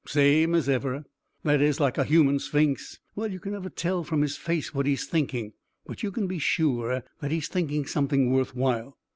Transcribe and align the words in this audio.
"Same 0.07 0.55
as 0.55 0.67
ever." 0.67 1.05
"That 1.43 1.61
is, 1.61 1.79
like 1.79 1.99
a 1.99 2.03
human 2.03 2.39
sphinx. 2.39 2.97
Well, 3.15 3.31
you 3.31 3.39
can 3.39 3.51
never 3.51 3.69
tell 3.69 4.03
from 4.03 4.23
his 4.23 4.35
face 4.35 4.73
what 4.73 4.87
he's 4.87 5.05
thinking, 5.05 5.53
but 5.85 6.01
you 6.01 6.09
can 6.09 6.25
be 6.25 6.39
sure 6.39 7.03
that 7.19 7.29
he's 7.29 7.47
thinking 7.47 7.85
something 7.85 8.31
worth 8.31 8.55
while." 8.55 8.97